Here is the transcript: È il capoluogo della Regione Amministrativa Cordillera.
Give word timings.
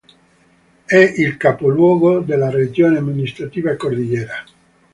È 0.83 0.97
il 0.97 1.37
capoluogo 1.37 2.21
della 2.21 2.49
Regione 2.49 2.97
Amministrativa 2.97 3.75
Cordillera. 3.75 4.43